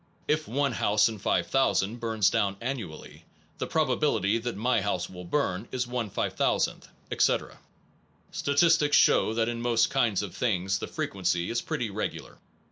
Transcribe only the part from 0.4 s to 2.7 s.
one house in 5000 burns down